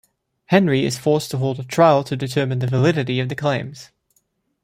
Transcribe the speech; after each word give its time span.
Henry 0.47 0.83
is 0.83 0.97
forced 0.97 1.29
to 1.29 1.37
hold 1.37 1.59
a 1.59 1.63
trial 1.63 2.03
to 2.05 2.15
determine 2.15 2.57
the 2.57 2.65
validity 2.65 3.19
of 3.19 3.29
the 3.29 3.35
claims. 3.35 3.91